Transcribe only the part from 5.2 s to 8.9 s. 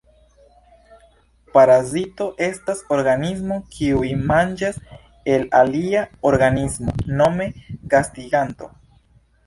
el alia organismo, nome gastiganto.